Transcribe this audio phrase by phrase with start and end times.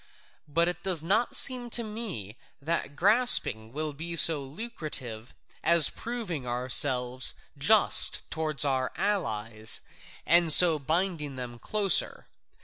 [0.47, 6.47] But it does not seem to me that grasping will be so lucrative as proving
[6.47, 9.79] ourselves just toward our allies,
[10.25, 12.25] and so binding them closer.